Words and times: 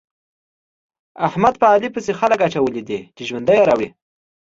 احمد 1.27 1.53
په 1.61 1.65
علي 1.73 1.89
پسې 1.95 2.11
خلګ 2.19 2.39
اچولي 2.47 2.83
دي 2.89 2.99
چې 3.15 3.21
ژوند 3.29 3.47
يې 3.53 3.59
راوړي. 3.67 3.87